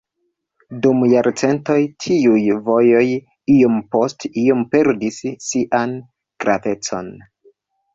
Dum 0.85 1.03
jarcentoj 1.11 1.75
tiuj 2.07 2.41
vojoj 2.71 3.05
iom 3.59 3.79
post 3.95 4.29
iom 4.47 4.67
perdis 4.75 5.25
sian 5.53 5.99
gravecon. 6.45 7.19